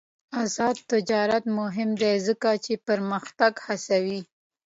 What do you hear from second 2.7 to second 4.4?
پرمختګ هڅوي.